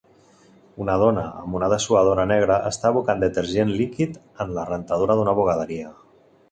Una 0.85 0.95
dona 1.03 1.25
amb 1.41 1.57
una 1.59 1.69
dessuadora 1.75 2.25
negra 2.33 2.57
està 2.73 2.91
abocant 2.93 3.23
detergent 3.27 3.75
líquid 3.83 4.19
en 4.47 4.59
la 4.59 4.67
rentadora 4.75 5.21
d'una 5.23 5.39
bugaderia. 5.43 5.97